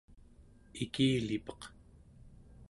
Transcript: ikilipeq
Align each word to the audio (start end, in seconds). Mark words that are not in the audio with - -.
ikilipeq 0.83 1.61